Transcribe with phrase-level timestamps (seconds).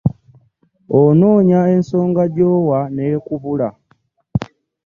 [1.01, 3.69] Onoonya ensonga gy'owa n'ekubula.